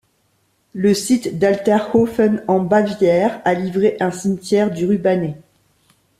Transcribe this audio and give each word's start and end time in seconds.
Le 0.73 0.95
site 0.95 1.37
d'Alterhofen 1.37 2.43
en 2.47 2.59
Bavière 2.59 3.39
a 3.45 3.53
livré 3.53 3.97
un 3.99 4.09
cimetière 4.09 4.71
du 4.71 4.87
Rubané. 4.87 5.37